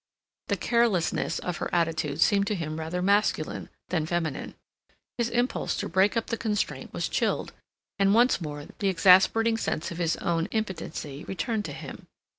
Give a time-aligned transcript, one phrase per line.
[0.47, 4.55] The carelessness of her attitude seemed to him rather masculine than feminine.
[5.19, 7.53] His impulse to break up the constraint was chilled,
[7.99, 12.07] and once more the exasperating sense of his own impotency returned to him.